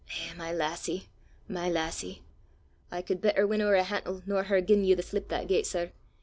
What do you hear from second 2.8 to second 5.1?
I could better win ower a hantle nor her giein' you the